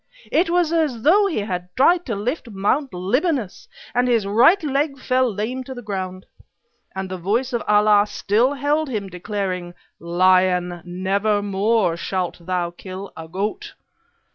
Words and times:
It 0.31 0.49
was 0.49 0.73
as 0.73 1.03
though 1.03 1.27
he 1.27 1.41
had 1.41 1.69
tried 1.75 2.07
to 2.07 2.15
lift 2.15 2.49
Mount 2.49 2.91
Libanus, 2.91 3.67
and 3.93 4.07
his 4.07 4.25
right 4.25 4.63
leg 4.63 4.97
fell 4.97 5.31
lamed 5.31 5.67
to 5.67 5.75
the 5.75 5.83
ground. 5.83 6.25
And 6.95 7.07
the 7.07 7.19
voice 7.19 7.53
of 7.53 7.61
Allah 7.67 8.07
still 8.07 8.53
held 8.55 8.89
him, 8.89 9.09
declaring: 9.09 9.75
'Lion, 9.99 10.81
nevermore 10.85 11.97
shalt 11.97 12.43
thou 12.43 12.71
kill 12.71 13.13
a 13.15 13.27
goat!' 13.27 13.75